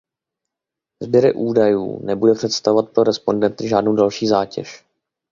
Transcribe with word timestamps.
Sběr 1.03 1.33
údajů 1.35 2.05
nebude 2.05 2.33
představovat 2.33 2.89
pro 2.89 3.03
respondenty 3.03 3.67
žádnou 3.69 3.95
další 3.95 4.27
zátěž. 4.27 4.85